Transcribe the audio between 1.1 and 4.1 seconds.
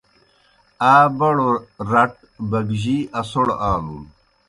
بڑوْ رَٹ بگجِی اسوْڑ آ لُن۔